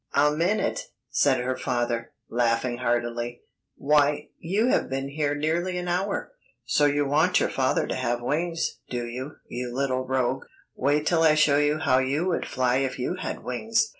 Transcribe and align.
"A 0.15 0.31
minute!" 0.31 0.87
said 1.11 1.41
her 1.41 1.55
father, 1.55 2.11
laughing 2.27 2.79
heartily; 2.79 3.41
"why, 3.75 4.29
you 4.39 4.69
have 4.69 4.89
been 4.89 5.09
here 5.09 5.35
nearly 5.35 5.77
an 5.77 5.87
hour. 5.87 6.31
So 6.65 6.85
you 6.85 7.05
want 7.05 7.39
your 7.39 7.49
father 7.51 7.85
to 7.85 7.93
have 7.93 8.19
wings, 8.19 8.79
do 8.89 9.05
you, 9.05 9.35
you 9.47 9.71
little 9.71 10.07
rogue! 10.07 10.45
Wait 10.73 11.05
till 11.05 11.21
I 11.21 11.35
show 11.35 11.59
you 11.59 11.77
how 11.77 11.99
you 11.99 12.25
would 12.29 12.47
fly 12.47 12.77
if 12.77 12.97
you 12.97 13.17
had 13.19 13.43
wings." 13.43 13.89